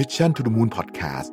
[0.00, 1.30] Mission to the Moon Podcast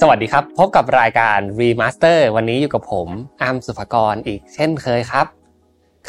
[0.00, 3.08] สวัสดีครับ พบกับรายการ Remaster วันนี้อยู่กับผม
[3.42, 5.26] อามสุภกรอีกเช่นเคยครับ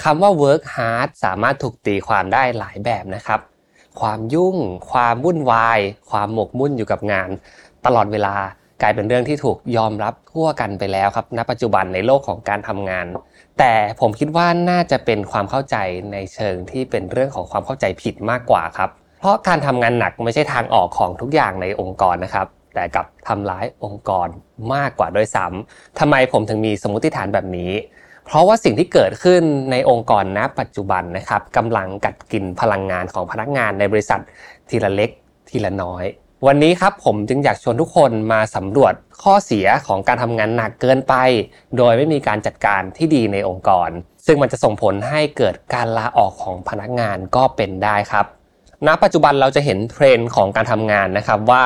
[0.04, 3.40] คำว่า work hard สามารถถูกตีความได้หลายแบบนะครับ
[4.00, 4.58] ความยุ่ง
[4.92, 5.80] ความวุ่นวาย
[6.10, 7.30] ความหมกมุ่นอยู่กับงาน
[7.86, 8.36] ตลอดเวลา
[8.82, 13.06] กลายเป็นเรื่องที่ถูกยอมรับทั่วกันไปแล้วครับ ณ ปัจจุบันในโลกของการทำงาน
[13.60, 15.76] แต่ผมคิดว่าน่าจะเป็นความเข้าใจ
[16.14, 18.90] ในเชิงที่เป็นเรื่องของความเข้าใจผิดมากกว่าครับ
[19.20, 24.28] เพราะการทำงานหนักไม่ใช่ทางออกของทุกอย่างในองค์กรนะครับ แต่กับทำร้ายองค์กร
[24.74, 27.72] มากกว่าด้วยซ้ำทำไมผมถึงมีสมมติฐานแบบนี้
[28.26, 34.22] เพราะว่าสิ่งที่เกิดขึ้นในองค์กรณ ปัจจุบันนะครับกำลังกัดกินพลังงานของพนักงานในบริษัท
[34.70, 35.10] ทีละเล็ก
[35.50, 36.06] ทีละน้อย
[36.48, 41.16] วันนี้ครับผมจึงอยากชวนทุกคนมาสำรวจข้อเสียของการทำงานหนักเกินไป
[41.78, 43.90] โดยไม่มีการจัดการที่ดีในองค์กร
[44.26, 48.26] ซึ่งมันจะส่งผลให้เกิดการลาออกของพนักงานก็เป็นได้ครับ
[48.88, 51.66] ณ ปัจจุบันเราจะเห็นเทรนด์ของการทำงานนะครับว่า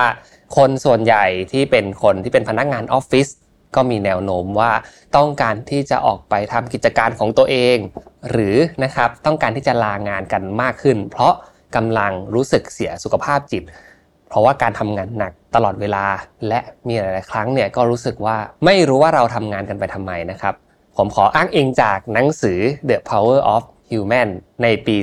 [0.57, 3.27] คนส่วนใหญ่ที่เป็นคนที่เป็นพนักงานออฟฟิศ
[3.75, 4.71] ก็มีแนวโน้มว่า
[5.15, 7.77] ต้องการที่จะออกไปทำกิจการของตัวเอง
[8.29, 11.33] หรือนะครับต้องการที่จะลางานกันมากขึ้น เพราะ
[11.75, 13.63] กำลังรู้สึกเสียสุขภาพจิต
[14.33, 16.05] เพราะว่าการทำงานหนักตลอดเวลา
[16.47, 20.53] และมีหลาย ๆ ครั้งเนี่ยก็รู้สึกว่าไม่รู้ว่าเราทำงานกันไปทำไมนะครับ
[20.97, 22.59] ผมขออ้างอิงจากหนังสือ
[22.89, 24.29] The Power of Human
[24.63, 24.95] ในปี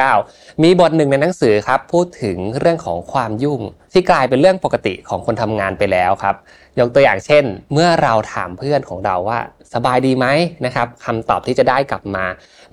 [0.00, 3.60] 2019 มีบทหนึ่งในหนังสือครับพูดถึงเรื่องของความยุ่ง
[3.92, 6.36] ที่กลายเป็นเรื่องปกติของคนทำงานไปแล้วครับ
[6.78, 9.38] ยกตัวอย่างเช่น เมื่อเราถามเพื่อนของเราว่า
[9.74, 10.26] สบายดีไหม
[10.64, 12.24] นะครับคำตอบที่จะได้กลับมา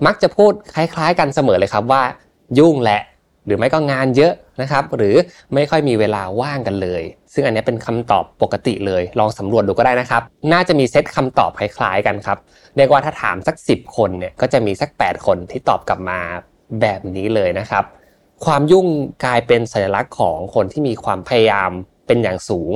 [0.06, 2.02] มักจะพูดคล้าย ๆ กันเสมอเลยครับว่า
[2.58, 3.02] ยุ่งแหละ
[3.46, 5.14] หรือไม่ก็งานเยอะนะครับ หรือ
[5.54, 7.02] ไม่ค่อยมีเวลาว่างกันเลย
[7.34, 12.38] ซึ่งอันนี้เป็นคำตอบปกติเลย ลองสำรวจดูก็ได้นะครับ น่าจะมีเซตคำตอบคล้ายๆกันครับ
[12.76, 16.20] เรียกว่าถ้าถามสัก 10 คนเนี่ยก็จะมีสัก 8 คนที่ตอบกลับมา
[16.80, 17.84] แบบนี้เลยนะครับ
[18.44, 18.86] ความยุ่ง
[19.24, 21.70] กลายเป็นสัญลักษณ์ของคนที่มีความพยายาม
[22.06, 22.72] เป็นอย่างสูง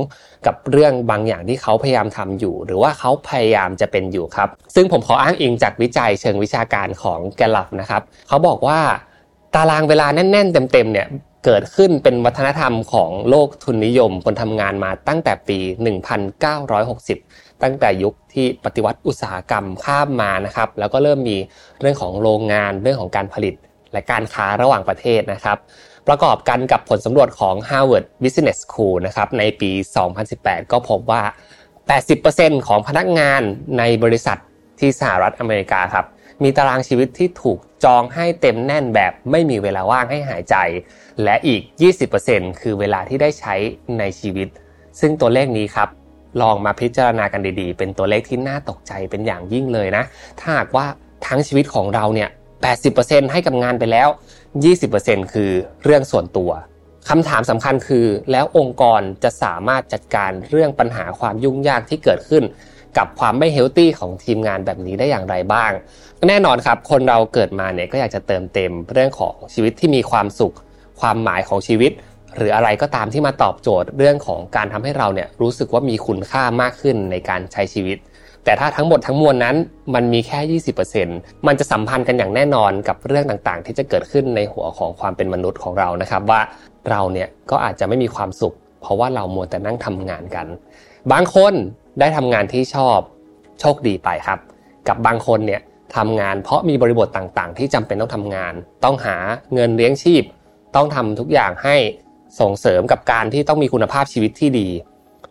[0.46, 8.78] กับเรื่องบางอย่างที่เขาพยายามทำอยู่ หรือว่าเขาพยายามจะเป็นอยู่ครับ ซึ่งผมขออ้างอิงจากวิจัยเชิงวิชาการของแกลลับนะครับ เขาบอกว่า
[9.54, 11.06] ตารางเวลาแน่น ๆ เต็มๆเนี่ย
[11.44, 15.58] เกิดขึ้นเป็นวัฒนธรรมของโลกทุนนิยม คนทำงานมาตั้งแต่ปี
[16.80, 21.36] 1960 ตั้งแต่ยุคที่ปฏิวัติอุตสาหกรรมข้ามมานะครับ แล้วก็เริ่มมี
[21.80, 23.54] เรื่องของโรงงานเรื่องของการผลิต
[23.92, 25.58] และการค้าระหว่างประเทศนะครับ
[26.08, 29.70] ประกอบกันกับผลสำรวจของ Harvard Business School นะครับในปี
[30.22, 31.22] 2018 ก็พบว่า
[31.94, 33.40] 80%ของพนักงาน
[33.78, 34.38] ในบริษัท
[34.80, 36.06] ที่สหรัฐอเมริกาครับ
[36.42, 40.56] มีตารางชีวิตที่ถูกจองให้เต็มแน่นแบบไม่มีเวลาว่างให้หายใจ
[41.24, 41.62] และอีก
[42.10, 43.54] 20%คือเวลาที่ได้ใช้
[43.98, 44.48] ในชีวิต
[45.00, 45.88] ซึ่งตัวเลขนี้ครับ
[46.42, 50.04] ลองมาพิจารณากันดีๆ เป็นตัวเลขที่น่าตกใจเป็นอย่างยิ่งเลยนะ
[50.40, 50.86] ถ้าหากว่า
[51.26, 52.28] ทั้งชีวิตของเราเนี่ย
[52.80, 54.08] 80%ให้กับงานไปแล้ว
[54.70, 55.50] 20%คือ
[55.84, 56.50] เรื่องส่วนตัว
[57.08, 62.44] คำถามสำคัญคือ แล้วองค์กรจะสามารถจัดการเรื่องปัญหาความยุ่งยากที่เกิดขึ้น
[62.98, 65.72] กับความไม่เฮลตี้ของทีมงานแบบนี้ได้อย่างไรบ้าง
[66.28, 70.54] แน่นอนครับ คนเราเกิดมาเนี่ยก็อยากจะเติมเต็มเรื่องของชีวิตที่มีความสุข
[71.00, 71.92] ความหมายของชีวิต
[72.36, 77.98] หรืออะไรก็ตามที่มาตอบโจทย์เรื่องของการทำให้เราเนี่ยรู้สึกว่ามีคุณค่ามากขึ้นในการใช้ชีวิต
[78.44, 79.56] แต่ถ้าทั้งหมดทั้งมวลนั้น
[79.94, 80.60] มันมีแค่
[80.98, 86.40] 20%มันจะสัมพันธ์กันอย่างแน่นอนกับเรื่องต่างๆ ที่จะเกิดขึ้นในหัวของความเป็นมนุษย์ของเรานะครับว่า
[86.90, 90.46] เราเนี่ยก็อาจจะไม่มีความสุข เพราะว่าเรามัวแต่นั่งทำงานกัน
[91.12, 91.52] บางคน
[92.00, 92.98] ได้ทำงานที่ชอบ
[93.60, 94.38] โชคดีไปครับ
[94.88, 95.62] กับบางคนเนี่ย
[95.96, 98.54] ทำงานเพราะมีบริบทต่างๆ ที่จำเป็นต้องทำงาน
[98.84, 99.16] ต้องหา
[99.54, 100.22] เงินเลี้ยงชีพ
[100.76, 101.76] ต้องทำทุกอย่างให้
[102.40, 104.68] ส่งเสริมกับการที่ต้องมีคุณภาพชีวิตที่ดี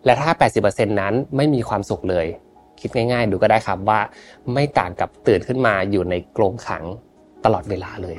[0.04, 0.30] และถ้า
[0.64, 2.26] 80%นั้นไม่มีความสุขเลย
[2.80, 4.00] คิดง่ายๆ ดูก็ได้ครับว่า
[4.54, 6.84] ไม่ต่างกับตื่นขึ้นมาอยู่ในกรงขัง
[7.44, 8.16] ตลอดเวลาเลย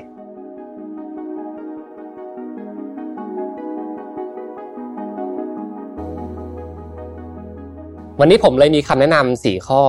[8.21, 9.83] วันนี้ผมเลยมีคำแนะนำ4ข้อ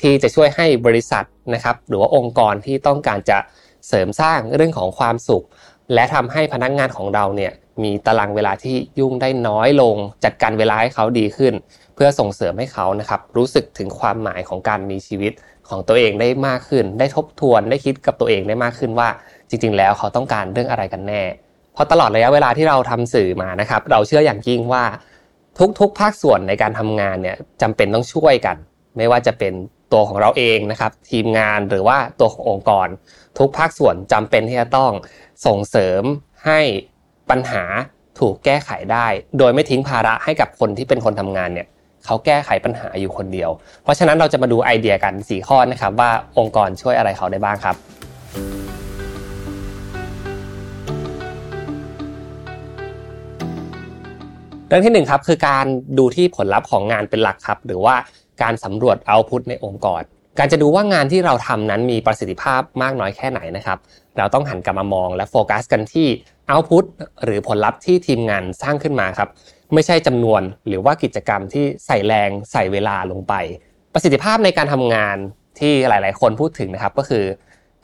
[0.00, 1.24] ที่จะช่วยให้บริษัท
[1.54, 3.38] นะครับหรือว่าองค์กรที่ต้องการจะ
[3.88, 5.44] เสริมสร้างเรื่องของความสุข
[5.94, 11.54] และทำให้พนักงานของเราเนี่ยมีตารางเวลาที่ยุ่งได้น้อยลง จัดการเวลาให้เขาดีขึ้น
[11.94, 15.32] เพื่อส่งเสริมให้เขานะครับรู้สึกถึงความหมายของการมีชีวิต
[15.68, 19.08] ของตัวเองได้มากขึ้น ได้ทบทวนได้คิดกับตัวเองได้มากขึ้นว่า
[19.48, 21.22] จริง ๆ แล้วเขาต้องการเรื่องอะไรกันแน่
[21.74, 24.84] เพราะตลอดระยะเวลาที่เราทำสื่อมานะครับ เราเชื่ออย่างยิ่งว่า
[25.80, 28.56] ทุกๆ ภาคส่วนในการทำงานเนี่ยจำเป็นต้องช่วยกัน
[28.96, 29.52] ไม่ว่าจะเป็น
[29.92, 32.88] ตัวของเราเองนะครับ ทีมงานหรือว่าตัวขององค์กร
[33.38, 34.92] ทุกภาคส่วนจำเป็นที่จะต้อง
[35.46, 36.02] ส่งเสริม
[36.46, 36.60] ให้
[37.30, 37.64] ปัญหา
[38.20, 39.06] ถูกแก้ไขได้
[39.38, 41.66] โดยไม่ทิ้งภาระให้กับคนที่เป็นคนทำงานเนี่ย
[42.04, 43.50] เขาแก้ไขปัญหาอยู่คนเดียว
[43.82, 47.76] เพราะฉะนั้นเราจะมาดูไอเดียกัน 4 ข้อนะครับว่าองค์กรช่วยอะไรเขาได้บ้างครับ
[54.68, 55.66] เรื่องที่1ครับคือการ
[55.98, 57.94] ดูที่ผลลัพธ์ของงานเป็นหลักครับ หรือว่า
[58.42, 60.02] การสำรวจเอาพุทในองค์กร
[60.38, 63.78] การจะดูว่างานที่เราทำนั้นมีประสิทธิภาพมากน้อยแค่ไหนนะครับ
[64.18, 66.08] เราต้องหันกลับมามองและโฟกัสกันที่
[66.48, 66.84] เอาพุท
[67.24, 69.28] หรือผลลัพธ์ที่ทีมงานสร้างขึ้นมาครับ
[69.74, 73.34] ไม่ใช่จำนวนหรือว่ากิจกรรมที่ใส่แรงใส่เวลาลงไป
[73.94, 75.16] ประสิทธิภาพในการทำงาน
[75.60, 77.24] ที่หลาย ๆ คนพูดถึงนะครับก็คือ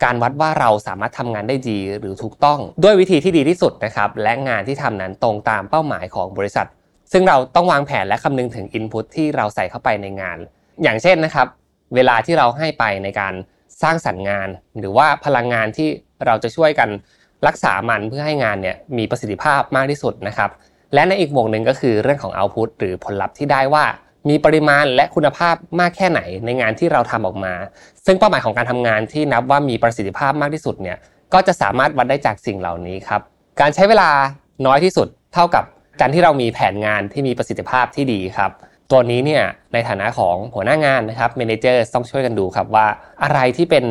[0.04, 6.66] การวัดว่าเราสามารถทำงานได้ดีหรือถูกต้อง ด้วยวิธีที่ดีที่สุดนะครับ และงานที่ทำนั้นตรงตามเป้าหมายของบริษัท
[7.12, 10.38] ซึ่งเราต้องวางแผนและคำนึงถึงอินพุตที่เราใส่เข้าไปในงาน
[10.82, 11.46] อย่างเช่นนะครับ
[11.94, 13.34] เวลาที่เราให้ไปในการ
[13.82, 14.48] สร้างสรรค์งาน
[14.78, 15.88] หรือว่าพลังงานที่
[16.26, 16.88] เราจะช่วยกัน
[17.46, 20.50] รักษามันเพื่อให้งานเนี่ยมีประสิทธิภาพมากที่สุดนะครับ
[20.94, 23.84] และในอีกวงหนึ่งก็คือเรื่องของเอาพุตหรือผลลัพธ์ที่ได้ว่า
[24.28, 27.54] มีปริมาณและคุณภาพมากแค่ไหนในงานที่เราทำออกมา
[28.06, 30.96] ซึ่งเป้าหมายของการทำงานที่นับว่ามีประสิทธิภาพมากที่สุดเนี่ย
[31.32, 33.20] ก็จะสามารถวัดได้จากสิ่งเหล่านี้ครับ
[33.60, 34.10] การใช้เวลา
[34.66, 35.64] น้อยที่สุดเท่ากับ
[36.00, 38.50] การที่เรามีแผนงานที่มีประสิทธิภาพที่ดีครับ
[38.90, 42.86] ตัวนี้เนี่ยในฐานะของหัวหน้างานนะครับ manager ต้องช่วยกันดูครับว่า
[43.22, 43.84] อะไรที่เป็น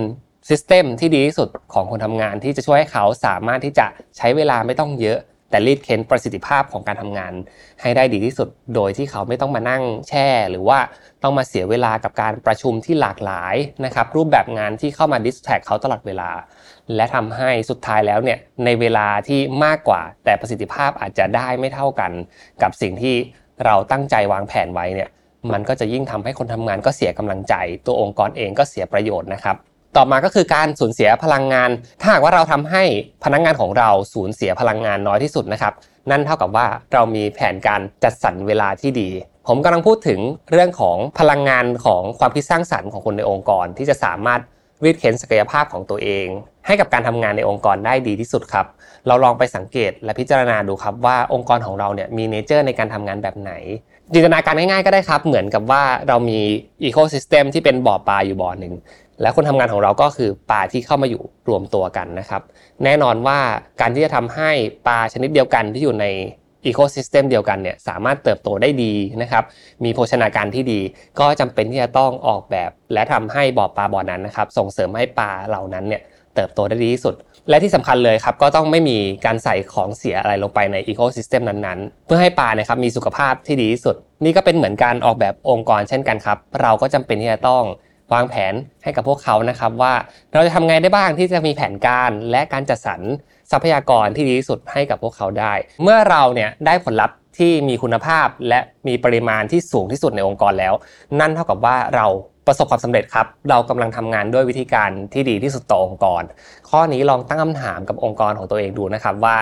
[0.50, 3.86] system ที่ดีที่สุดของคนทำงานที่จะช่วยให้เขาสามารถที่จะ
[4.18, 7.34] ใช้เวลาไม่ต้องเยอะ แต่รีดเค้นประสิทธิภาพของการทำงาน
[7.82, 10.80] ให้ได้ดีที่สุด โดยที่เขาไม่ต้องมานั่งแช่ หรือว่า
[11.24, 13.56] ต้องมาเสียเวลากับการประชุมที่หลากหลาย
[13.86, 16.30] นะครับรูปแบบงานที่เข้ามา distract เขาตลอดเวลา
[16.96, 22.12] และทำให้สุดท้ายแล้วเนี่ยในเวลาที่มากกว่า แต่ประสิทธิภาพอาจจะได้ไม่เท่ากัน
[22.62, 23.16] กับสิ่งที่
[23.66, 25.10] เราตั้งใจวางแผนไว้เนี่ย
[25.54, 27.56] มันก็จะยิ่งทำให้คนทำงานก็เสียกำลังใจ
[27.86, 29.56] ตัวองค์กรเองก็เสียประโยชน์นะครับ
[29.98, 31.70] ต่อมาก็คือการสูญเสียพลังงาน
[32.02, 32.84] ถ้าหากว่าเราทำให้
[33.24, 35.74] พนักงงานของเราสูญเสียพลังงานน้อยที่สุดนะครับ
[36.12, 39.10] นั่นเท่ากับว่าเรามีแผนการจัดสรรเวลาที่ดี
[39.48, 40.20] ผมกำลังพูดถึง
[40.52, 44.42] เรื่องของพลังงานของความคิดสร้างสรรค์ของคนในองค์กร ที่จะสามารถ
[44.84, 46.28] รีดเค้นศักยภาพของตัวเอง
[46.68, 48.66] ให้กับการทำงานในองค์กรได้ดีที่สุดครับ
[49.08, 53.52] เราลองไปสังเกตและพิจารณาดูครับว่าองค์กรของเราเนี่ยมี nature ในการทำงานแบบไหน
[54.14, 56.40] จินตนาการง่ายๆก็ได้ครับ เหมือนกับว่าเรามี
[56.84, 58.74] ecosystem ที่เป็นบ่อปลาอยู่บ่อหนึ่ง
[59.22, 62.42] และคนทำงานของเราก็คือปลาที่เข้ามาอยู่รวมตัวกันนะครับ
[62.84, 63.40] แน่นอนว่า
[63.82, 64.52] การที่จะทำให้
[64.88, 66.06] ปลาชนิดเดียวกันที่อยู่ใน
[66.66, 69.44] ecosystem เดียวกันเนี่ยสามารถเติบโตได้ดีนะครับ
[69.84, 70.80] มีโภชนาการที่ดี
[71.20, 76.02] ก็จำเป็นที่จะต้องออกแบบ และทำให้บ่อปลาบ่อนั้นนะครับ ส่งเสริมให้ปลาเหล่านั้นเนี่ย
[76.36, 77.16] เติบโตได้ดีที่สุด
[77.50, 87.64] และที่สำคัญเลยครับก็ต้องไม่มีการใส่ของเสียอะไรลงไปในอีโคซิสเต็มนั้นๆ เพื่อให้ปลานะครับมีสุขภาพที่ดีที่สุด นี่ก็เป็นเหมือนการออกแบบองค์กรเช่นกันครับ เราก็จำเป็นที่จะต้อง
[88.14, 88.54] วางแผน
[88.84, 89.94] ให้กับพวกเขานะครับว่า
[90.34, 93.02] เราจะทำไงได้บ้างที่จะมีแผนการและการจัดสรร
[93.52, 95.54] ทรัพยากรที่ดีที่สุดให้กับพวกเขาได้
[95.84, 100.74] เมื่อเราเนี่ยได้ผลลัพธ์ที่มีคุณภาพและมีปริมาณที่สูงที่สุดในองค์กรแล้ว
[101.20, 102.06] นั่นเท่ากับว่าเรา
[102.48, 106.24] ประสบความสำเร็จครับ เรากำลังทำงานด้วยวิธีการที่ดีที่สุดต่อองค์กร
[106.70, 109.38] ข้อนี้ลองตั้งคำถามกับองค์กรของตัวเองดูนะครับว่า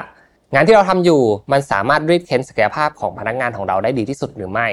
[0.54, 1.22] งานที่เราทำอยู่
[1.52, 4.68] มันสามารถรีดเค้นศักยภาพของพนักงานของเราได้ดีที่สุดหรือไม่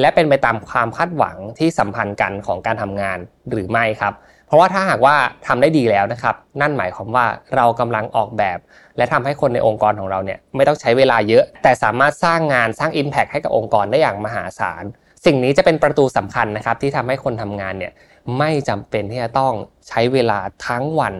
[0.00, 3.18] และเป็นไปตามความคาดหวังที่สัมพันธ์กันของการทำงาน
[3.50, 4.14] หรือไม่ครับ
[4.46, 7.26] เพราะว่าถ้าหากว่าทำได้ดีแล้วนะครับ นั่นหมายความว่า
[7.56, 8.58] เรากำลังออกแบบ
[8.96, 14.84] และทำให้คนในองค์กรของเราเนี่ยไม่ต้องใช้เวลาเยอะ แต่สามารถสร้างงานสร้าง Impact ให้กับองค์กรได้อย่างมหาศาล
[15.24, 17.92] สิ่งนี้จะเป็นประตูสำคัญนะครับที่ทำให้คนทำงานเนี่ย
[18.38, 19.54] ไม่จำเป็นที่จะต้อง
[19.88, 21.14] ใช้เวลาทั้งวัน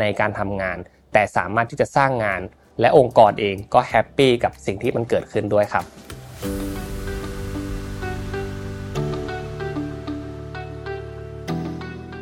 [0.00, 0.78] ในการทำงาน
[1.12, 2.40] แต่สามารถที่จะสร้างงาน
[2.82, 5.84] และองค์กรเองก็แฮปปี้กับสิ่งที่มันเกิดขึ้นด้วยครับ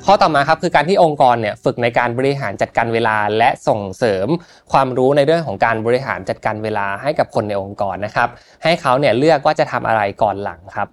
[0.07, 4.29] ข้อต่อมาครับคือการที่องค์กรเนี่ยฝึกในการบริหารจัดการเวลา และส่งเสริม
[4.73, 8.29] ความรู้ในเรื่องของการบริหารจัดการเวลาให้กับคนในองค์กรนะครับ
[8.63, 10.89] ให้เขาเนี่ยเลือกว่าจะทำอะไรก่อนหลังครับ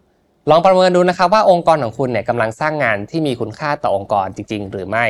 [0.51, 5.05] ลองประเมินดูนะครับว่าองค์กรของคุณเนี่ยกำลังสร้างงานที่มีคุณค่าต่อองค์กรจริง ๆ หรือไม่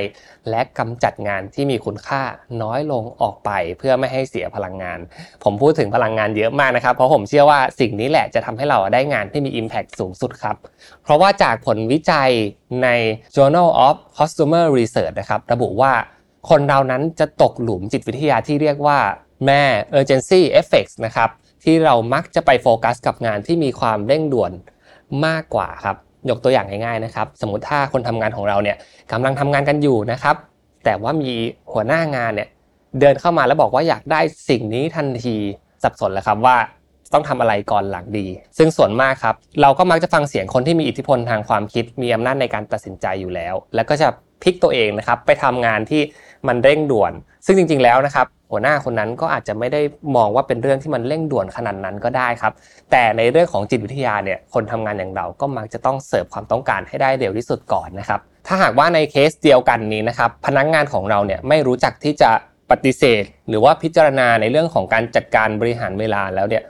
[0.49, 2.21] และกำจัดงานที่มีคุณค่า
[2.61, 4.99] น้อยลงออกไปเพื่อไม่ให้เสียพลังงาน
[5.43, 10.55] ผมพูดถึงพลังงานเยอะมากนะครับ เพราะผมเชื่อว่าสิ่งนี้แหละจะทำให้เราได้งานที่มี Impact สูงสุดครับ
[11.03, 12.31] เพราะว่าจากผลวิจัย
[12.83, 12.87] ใน
[13.35, 15.93] Journal of Customer Research นะครับระบุว่า
[16.49, 18.99] คนเรานั้นจะตกหลุมจิตวิทยาที่เรียกว่า
[19.45, 19.63] แม่
[19.97, 21.29] urgency effects นะครับ
[21.63, 24.53] ที่เรามักจะไปโฟกัสกับงานที่มีความเร่งด่วน
[25.25, 25.95] มากกว่าครับ
[26.29, 28.77] ยกตัวอย่างง่ายๆนะครับ สมมติถ้าคนทำงานของเราเนี่ย
[29.11, 30.35] กำลังทำงานกันอยู่นะครับ
[30.85, 31.31] แต่ว่ามี
[31.73, 32.47] หัวหน้างานเนี่ย
[32.99, 35.35] เดินเข้ามาแล้วบอกว่าอยากได้สิ่งนี้ทันที
[35.83, 36.57] สับสนแล้วครับว่า
[37.13, 44.07] ต้องทำอะไรก่อนหลังดี ซึ่งส่วนมากครับ เราก็มักจะฟังเสียงคนที่มีอิทธิพลทางความคิด มีอำนาจในการตัดสินใจอยู่แล้ว แล้วก็จะ
[44.43, 46.01] พลิกตัวเองนะครับ ไปทำงานที่
[46.47, 47.13] มันเร่งด่วน
[47.45, 49.81] ซึ่งจริง ๆแล้วนะครับ หัวหน้าคนนั้นก็อาจจะไม่ได้
[50.15, 52.53] มองว่าเป็นเรื่องที่มันเร่งด่วนขนาดนั้นก็ได้ครับ
[52.91, 62.31] แต่ในเรื่องของจิตวิทยาเนี่ยคนทำงานอย่างเราก็มักจะต้องเสิร์ฟความต้องการให้ได้เร็วที่สุดก่อนนะครับ ถ้าหากว่าในเคสเดียวกันนี้นะครับ พนักงงานของเราเนี่ยไม่รู้จักที่จะ
[62.71, 66.63] ปฏิเสธ หรือว่าพิจารณาในเรื่องของการจัดการบริหารเวลาแล้วเนี่ย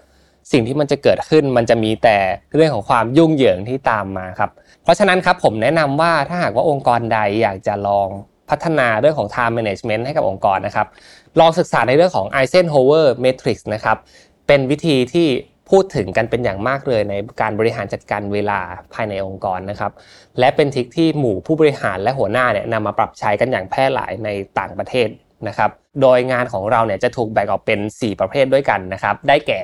[0.51, 2.17] สิ่งที่มันจะเกิดขึ้นมันจะมีแต่
[2.55, 4.51] เรื่องของความยุ่งเหยิงที่ตามมาครับ
[4.84, 8.10] เพราะฉะนั้นครับผมแนะนำว่าถ้าหากว่าองค์กรใดอยากจะลอง
[8.50, 10.88] พัฒนาเรื่องของ time management ให้กับองค์กรนะครับ
[11.39, 13.98] ลองศึกษาในเรื่องของ Eisenhower Matrix นะครับ
[14.48, 15.27] เป็นวิธีที่
[15.70, 18.60] พูดถึงกันเป็นอย่างมากเลยในการบริหารจัดการเวลา
[18.94, 19.92] ภายในองค์กรนะครับ
[20.39, 25.08] และเป็นทิคที่หมู่ผู้บริหารและหัวหน้าเนี่ยนำมาปรับใช้กันอย่างแพร่หลายในต่างประเทศ
[25.48, 29.62] นะครับ โดยงานของเราเนี่ยจะถูกแบ่งออกเป็น 4 ประเภทด้วยกันนะครับ ได้แก่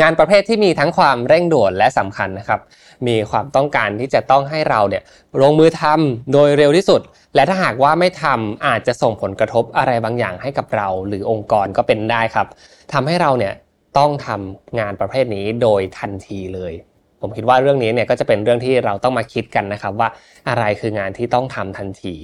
[0.00, 2.60] งานประเภทที่มีทั้งความเร่งด่วนและสำคัญนะครับ
[3.06, 5.02] มีความต้องการที่จะต้องให้เราเนี่ย
[5.42, 7.00] ลงมือทำโดยเร็วที่สุด
[7.34, 12.46] และถ้าหากว่าไม่ทำอาจจะส่งผลกระทบอะไรบางอย่างให้กับเรา หรือองค์กรก็เป็นได้ครับ
[12.92, 13.54] ทำให้เราเนี่ย
[13.98, 16.72] ต้องทำงานประเภทนี้โดยทันทีเลย
[17.20, 20.08] ผมคิดว่าเรื่องนี้เนี่ยก็จะเป็นเรื่องที่เราต้องมาคิดกันนะครับว่า
[20.48, 22.14] อะไรคืองานที่ต้องทำทันที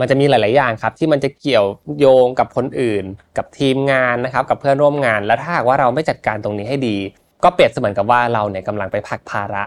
[0.00, 1.66] มันจะมีหลาย ๆ อย่างครับที่มันจะเกี่ยว
[1.98, 3.04] โยงกับคนอื่น
[3.36, 6.96] กับทีมงานนะครับ กับเพื่อนร่วมงาน แล้วถ้าหากว่าเราไม่จัดการตรงนี้ให้ดี
[7.44, 9.62] ก็เปรียบเสมือนกับว่าเราเนี่ยกำลังไปพักภาระ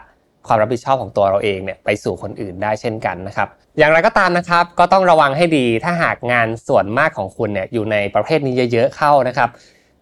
[0.47, 9.49] ความรับผิดชอบของตัวเราเองเนี่ยไปสู่คนอื่นได้เช่นกันนะครับ อย่างไรก็ตามนะครับ ก็ต้องระวังให้ดีถ้าหากงานส่วนมากของคุณเนี่ยอยู่ในประเภทนี้เยอะ ๆ เข้านะครับ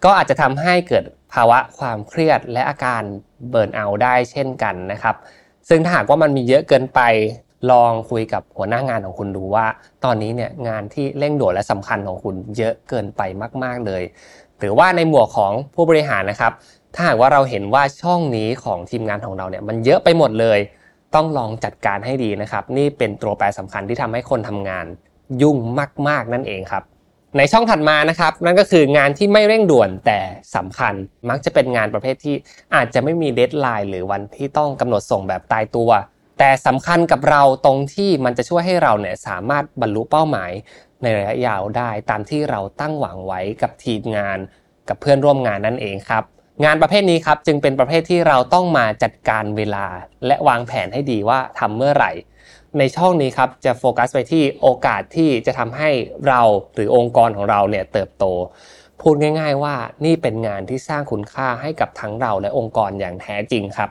[0.04, 1.04] ก็อาจจะทำให้เกิด
[1.34, 3.02] ภาวะความเครียดและอาการ
[3.50, 5.16] เบิร์นเอาได้เช่นกันนะครับ
[5.70, 7.00] ซึ่งถ้าหากว่ามันมีเยอะเกินไป
[7.72, 9.66] ลองคุยกับหัวหน้างานของคุณดูว่า
[10.06, 13.22] ตอนนี้เนี่ยงานที่เร่งด่วนและสำคัญของคุณเยอะเกินไป
[13.64, 14.04] มาก ๆเลย
[14.60, 16.54] หรือว่าในหมวกของผู้บริหารนะครับ
[16.96, 20.60] ถ้าหากว่าเราเห็นว่าช่องนี้ของทีมงานของเราเนี่ยมันเยอะไปหมดเลย
[21.16, 24.86] ต้องลองจัดการให้ดีนะครับ นี่เป็นตัวแปรสำคัญที่ทำให้คนทำงาน
[25.42, 25.58] ยุ่ง
[26.08, 26.84] มาก ๆนั่นเองครับ
[27.38, 30.20] ในช่องถัดมานะครับ นั่นก็คืองานที่ไม่เร่งด่วนแต่
[30.56, 30.94] สำคัญ
[31.30, 32.36] มักจะเป็นงานประเภทที่
[32.76, 35.90] อาจจะไม่มีเดทไลน์หรือวันที่ต้องกำหนดส่งแบบตายตัว
[36.38, 40.52] แต่สำคัญกับเราตรงที่มันจะช่วยให้เราเนี่ยสามารถบรรลุเป้าหมาย
[41.02, 44.38] ในระยะยาวได้ตามที่เราตั้งหวังไว้กับทีมงาน
[44.90, 46.24] กับเพื่อนร่วมงานนั่นเองครับ
[46.66, 49.86] งานประเภทนี้ครับจึงเป็นประเภทที่เราต้องมาจัดการเวลา
[50.28, 52.12] และวางแผนให้ดีว่าทำเมื่อไหร่
[52.78, 55.90] ในช่องนี้ครับจะโฟกัสไปที่โอกาสที่จะทำให้
[56.28, 56.42] เรา
[56.76, 58.26] หรือองค์กรของเราเนี่ยเติบโต
[59.02, 59.76] พูดง่าย ๆ ว่า
[60.06, 63.90] นี่เป็นงานที่สร้างคุณค่าให้กับทั้งเราและองค์กรอย่างแท้จริงครับ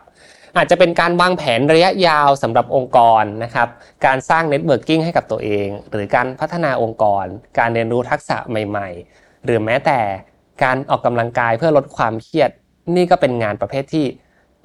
[0.56, 3.68] อาจจะเป็นการวางแผนระยะยาวสำหรับองค์กรนะครับ
[4.06, 7.24] การสร้าง networking ให้กับตัวเอง หรือการพัฒนาองค์กร
[7.58, 10.00] การเรียนรู้ทักษะใหม่ ๆ หรือแม้แต่
[10.62, 12.50] การออกกำลังกายเพื่อลดความเครียด
[12.96, 14.06] นี่ก็เป็นงานประเภทที่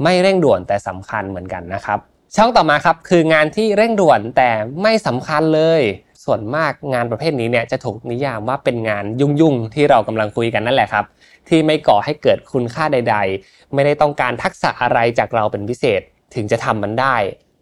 [0.04, 2.00] ไม่เร่งด่วนแต่สำคัญเหมือนกันนะครับ
[2.36, 4.50] ช่องต่อมาครับคืองานที่เร่งด่วนแต่
[4.84, 5.82] ไม่สำคัญเลย
[6.28, 11.06] ส่วนมากงานประเภทนี้เนี่ยจะถูกนิยามว่าเป็นงานยุ่งๆที่เรากำลังคุยกันนั่นแหละครับ
[11.50, 13.16] ที่ไม่ก่อให้เกิดคุณค่าใด
[13.46, 16.02] ๆ ไม่ได้ต้องการทักษะอะไรจากเราเป็นพิเศษ
[16.36, 17.16] ถึงจะทำมันได้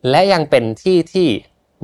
[0.10, 1.27] และยังเป็นที่ที่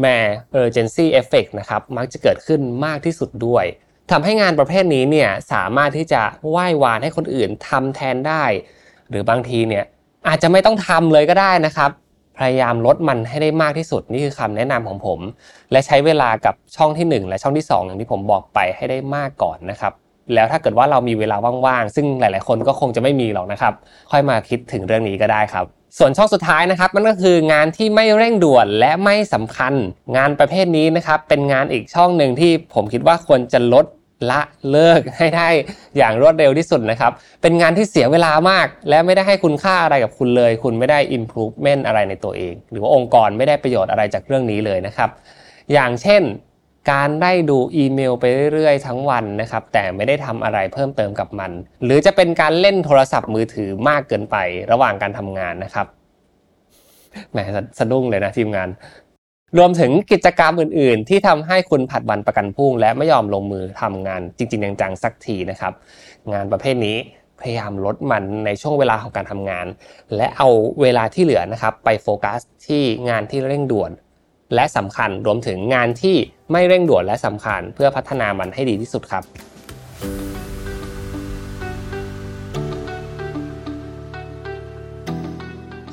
[0.02, 0.18] แม่
[0.62, 3.66] urgency effect นะครับมักจะเกิดขึ้นมากที่สุดด้วย
[4.12, 8.44] ทำให้งานประเภทนี้เนี่ยสามารถที่จะไหว้วานให้คนอื่นทำแทนได้
[9.10, 9.86] หรือบางทีเนี่ย
[10.28, 11.92] อาจจะไม่ต้องทำเลยก็ได้นะครับ
[12.38, 15.20] พยายามลดมันให้ได้มากที่สุดนี่คือคำแนะนำของผม
[15.72, 19.94] และใช้เวลากับช่องที่ 1 และช่องที่ 2 อย่างที่ผมบอกไปให้ได้มากก่อนนะครับ
[20.34, 21.36] แล้วถ้าเกิดว่าเรามีเวลา
[21.66, 23.74] ว่างๆ ซึ่งหลาย ๆ คนก็คงจะไม่มีหรอกนะครับ
[24.12, 25.66] ค่อยมาคิดถึงเรื่องนี้ก็ได้ครับ
[25.98, 29.74] ส่วนช่องสุดท้ายนะครับมันก็คืองานที่ไม่เร่งด่วนและไม่สำคัญ
[30.18, 33.86] งานประเภทนี้นะครับเป็นงานอีกช่องหนึ่งที่ผมคิดว่าควรจะลด
[34.30, 35.50] ละเลิกให้ได้
[35.98, 37.12] อย่างรวดเร็วที่สุดนะครับ
[37.42, 45.10] เป็นงานที่เสียเวลามาก และไม่ได้ให้คุณค่าอะไรกับคุณเลย คุณไม่ได้ improvement อะไรในตัวเอง หรือว่าองค์กรไม่ได้ประโยชน์อะไรจากเรื่องนี้เลยนะครับ
[45.74, 46.24] อย่างเช่น
[46.92, 51.52] การได้ดูอีเมลไปเรื่อยๆ ทั้งวันนะครับ แต่ไม่ได้ทำอะไรเพิ่มเติมกับมัน
[51.84, 54.36] หรือจะเป็นการเล่นโทรศัพท์มือถือมากเกินไป
[54.72, 55.88] ระหว่างการทำงานนะครับ
[57.32, 57.38] แหม
[57.80, 58.70] สะดุ้งเลยนะทีมงาน
[59.58, 65.74] รวมถึงกิจกรรมอื่น ๆ ที่ทำให้คุณผัดวันประกันพุ่ง และไม่ยอมลงมือทำงานจริง ๆ จังๆสักทีนะครับ
[66.34, 66.98] งานประเภทนี้
[67.42, 69.66] พยายามลดมันในช่วงเวลาของการทำงาน
[70.16, 70.50] และเอา
[70.82, 73.92] เวลาที่เหลือนะครับ ไปโฟกัสที่งานที่เร่งด่วน
[74.56, 76.18] และสำคัญรวมถึงงานที่
[76.52, 79.24] ไม่เร่งด่วนและสำคัญ เพื่อพัฒนามันให้ดีที่สุดครับ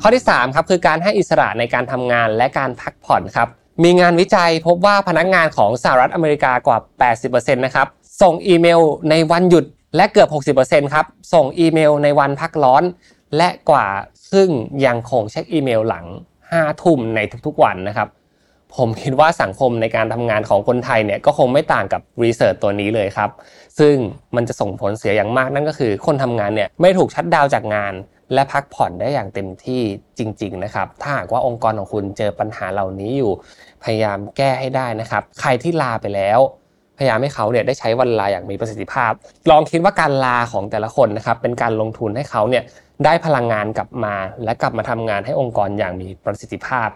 [0.02, 3.49] ข้อที่3ครับคือการให้อิสระในการทำงานและการพักผ่อนครับ
[3.85, 6.78] มีงานวิจัยพบว่าพนักงานของสหรัฐอเมริกากว่า
[7.19, 7.87] 80%นะครับ
[8.23, 9.64] ส่งอีเมลในวันหยุด
[9.97, 12.83] และเกือบ 60%ครับส่งอีเมลในวันพักร้อน
[13.37, 13.87] และกว่า
[14.28, 14.50] ครึ่ง
[14.87, 16.05] ยังคงเช็คอีเมลหลัง
[16.45, 18.09] 5 ทุ่มในทุกๆวันนะครับ
[18.76, 23.31] ผมคิดว่าสังคมในการทำงานของคนไทยเนี่ยก็คงไม่ต่างกับรีเสิร์ชตัวนี้เลยครับ
[23.78, 23.95] ซึ่ง
[24.37, 27.95] มันจะส่งผลเสียอย่างมากนั่นก็คือ คนทำงานเนี่ยไม่ถูกชัดดาวจากงาน
[28.35, 29.82] และพักผ่อนได้อย่างเต็มที่
[30.18, 33.32] จริง ๆ นะครับ ถ้าหากว่าองค์กรของคุณเจอปัญหาเหล่านี้อยู่
[33.85, 36.40] พยายามแก้ให้ได้นะครับ ใครที่ลาไปแล้ว
[36.99, 39.12] พยายามให้เขาเนี่ยได้ใช้วันลาอย่างมีประสิทธิภาพ
[39.50, 42.64] ลองคิดว่าการลาของแต่ละคนนะครับ เป็นการลงทุนให้เขาเนี่ย
[43.04, 46.88] ได้พลังงานกลับมา และกลับมาทำงานให้องค์กรอย่างมีประสิทธิภาพ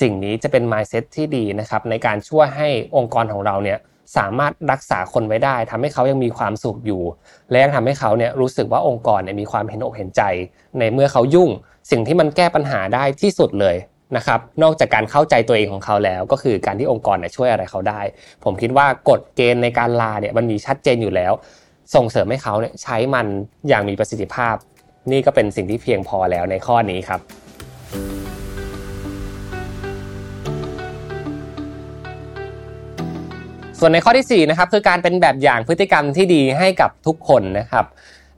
[0.00, 3.78] สิ่งนี้จะเป็น mindset ที่ดีนะครับในการช่วยให้องค์กรของเราเนี่ย
[4.16, 7.02] สามารถรักษาคนไว้ได้ทำให้เขายังมีความสุขอยู่
[7.50, 10.22] และยังทำให้เขาเนี่ยรู้สึกว่าองค์กรเนี่ยมีความเห็นอกเห็นใจ
[10.78, 11.50] ในเมื่อเขายุ่ง
[11.90, 13.76] สิ่งที่มันแก้ปัญหาได้ที่สุดเลย
[14.16, 18.00] นะครับนอกจากการเข้าใจตัวเองของเขาแล้ว ก็คือการที่องค์กรเนี่ยช่วยอะไรเขาได้
[18.44, 21.32] ผมคิดว่ากฎเกณฑ์ในการลาเนี่ยมันมีชัดเจนอยู่แล้ว
[21.94, 23.26] ส่งเสริมให้เขาเนี่ยใช้มัน
[23.68, 24.54] อย่างมีประสิทธิภาพ
[25.12, 27.20] นี่ก็เป็นสิ่งที่เพียงพอแล้วในข้อนี้ครับ
[33.80, 37.86] ส่วนในข้อที่4นะครับคือการเป็นแบบอย่างพฤติกรรมที่ดีให้กับทุกคนนะครับ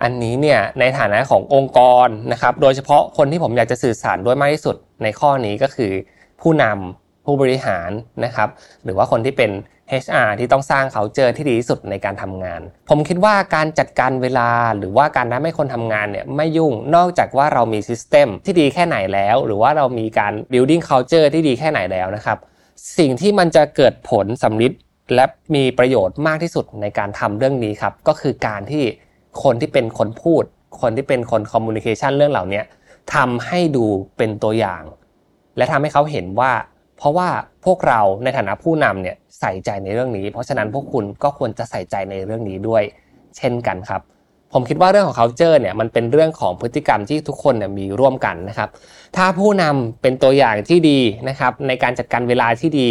[0.02, 5.92] อันนี้เนี่ยในฐานะขององค์กรนะครับ โดยเฉพาะคนที่ผมอยากจะสื่อสารด้วยมากที่สุดในข้อนี้ก็คือ
[6.40, 7.90] ผู้นำผู้บริหาร
[8.24, 8.48] นะครับ
[8.84, 9.50] หรือว่าคนที่เป็น
[10.02, 22.38] HR ที่ต้องสร้างเขาเจอที่ดีที่สุดในการทำงาน ผมคิดว่าการจัดการเวลาหรือว่าการทำให้คนทำงานเนี่ยไม่ยุ่งนอกจากว่าเรามีซิสเต็มที่ดีแค่ไหนแล้ว หรือว่าเรามีการ building culture ที่ดีแค่ไหนแล้วนะครับ
[22.98, 24.72] สิ่งที่มันจะเกิดผลสำลิด
[25.14, 25.24] และ
[25.54, 28.84] มีประโยชน์มากที่สุดในการทำเรื่องนี้ครับ ก็คือการที่
[29.42, 30.44] คนที่เป็นคนพูด
[30.80, 32.62] คนที่เป็นคนคอมมูนิเคชันเรื่องเหล่านี้
[33.14, 33.84] ทำให้ดู
[34.16, 34.82] เป็นตัวอย่าง
[35.56, 36.52] และทำให้เขาเห็นว่า
[36.98, 37.28] เพราะว่า
[37.64, 42.82] พวกเราในฐานะผู้นำเนี่ยใส่ใจในเรื่องนี้ เพราะฉะนั้นพวกคุณก็ควรจะใส่ใจในเรื่องนี้ด้วย
[43.36, 44.02] เช่นกันครับ
[44.54, 48.68] ผมคิดว่าเรื่องของ culture เนี่ยมันเป็นเรื่องของพฤติกรรมที่ทุกคนเนี่ยมีร่วมกันนะครับ
[49.16, 52.88] ถ้าผู้นำเป็นตัวอย่างที่ดีนะครับในการจัดการเวลาที่ดี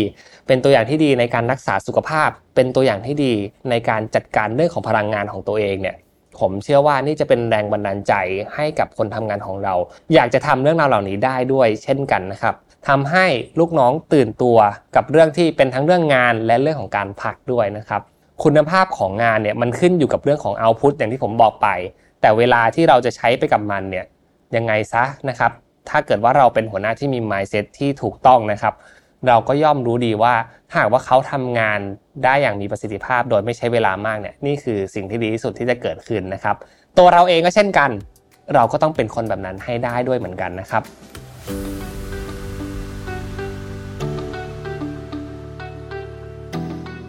[0.49, 3.33] เป็นตัวอย่างที่ดีในการรักษาสุขภาพ เป็นตัวอย่างที่ดี
[3.69, 5.95] ในการจัดการเรื่องของพลังงานของตัวเองเนี่ย
[6.39, 8.13] ผมเชื่อว่านี่จะเป็นแรงบันดาลใจ
[8.55, 9.73] ให้กับคนทำงานของเรา
[10.13, 12.55] อยากจะทำเรื่องราวเหล่านี้ได้ด้วยเช่นกันนะครับ
[12.89, 13.25] ทำให้
[13.59, 14.57] ลูกน้องตื่นตัว
[14.95, 18.01] กับเรื่องที่เป็นทั้งเรื่องงานและเรื่องของการพักด้วยนะครับ
[18.43, 21.67] คุณภาพของงานเนี่ยมันขึ้นอยู่กับเรื่องของเอาพุตอย่างที่ผมบอกไป
[22.21, 24.05] แต่เวลาที่เราจะใช้ไปกับมันเนี่ย
[24.55, 25.51] ยังไงซะนะครับ
[25.89, 28.73] ถ้าเกิดว่าเราเป็นหัวหน้าที่มี mindset ที่ถูกต้องนะครับ
[29.27, 30.33] เราก็ย่อมรู้ดีว่า
[30.75, 31.79] หากว่าเขาทำงาน
[32.23, 36.55] ได้อย่างมีประสิทธิภาพ โดยไม่ใช้เวลามากเนี่ยนี่คือสิ่งที่ดีที่สุดที่จะเกิดขึ้นนะครับ
[36.97, 37.89] ตัวเราเองก็เช่นกัน
[38.55, 40.83] เราก็ต้องเป็นคนแบบนั้นให้ได้ด้วยเหมือนกันนะครับ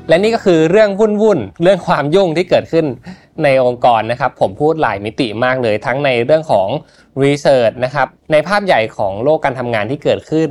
[0.09, 2.87] และนี่ก็คือเรื่องวุ่นวุ่นเรื่องความยุ่งที่เกิดขึ้น
[3.45, 6.69] ในองค์กรนะครับ ผมพูดหลายมิติมากเลยทั้งในเรื่องของ
[7.23, 10.51] รีเสิร์ชนะครับในภาพใหญ่ของโลกการทำงานที่เกิดขึ้น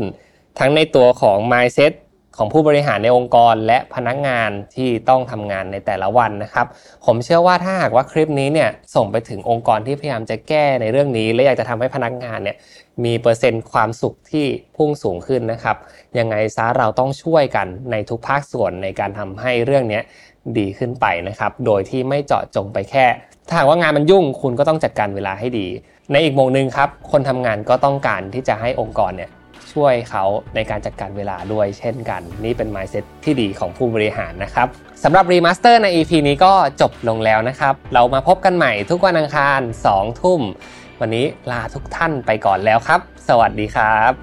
[0.59, 1.93] ทั้งในตัวของ mindset
[2.37, 6.67] ของผู้บริหารในองค์กรและพนักงานที่ต้องทำงานในแต่ละวันนะครับ
[7.05, 12.57] ผมเชื่อว่าถ้าหากว่าคลิปนี้เนี่ยส่งไปถึงองค์กรที่พยายามจะแก้ในเรื่องนี้ และอยากจะทำให้พนักงานเนี่ย
[13.03, 14.45] มีเปอร์เซ็นต์ความสุขที่
[14.77, 15.77] พุ่งสูงขึ้นนะครับ
[16.17, 19.99] ยังไงซะเราต้องช่วยกันในทุกภาคส่วนในการทำให้เรื่องนี้
[20.57, 23.05] ดีขึ้นไปนะครับ โดยที่ไม่เจาะจงไปแค่
[23.47, 25.67] ถ้าหากว่างานมันยุ่งคุณก็ต้องจัดการเวลาให้ดี
[26.11, 29.31] ในอีกมุมหนึ่งครับ คนทำงานก็ต้องการที่จะให้องค์กรเนี่ย
[29.73, 30.23] ช่วยเขา
[30.55, 34.67] ในการจัดการเวลาด้วยเช่นกัน นี่เป็น mindset ที่ดีของผู้บริหารนะครับ
[35.03, 39.59] สำหรับ remaster ใน EP นี้ก็จบลงแล้วนะครับ เรามาพบกันใหม่ทุกวันอังคาร
[39.93, 40.41] 2 ทุ่ม
[41.01, 44.13] วันนี้ลาทุกท่านไปก่อนแล้วครับ สวัสดีครับ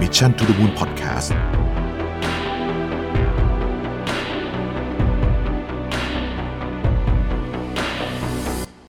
[0.00, 1.55] Mission to the Moon Podcast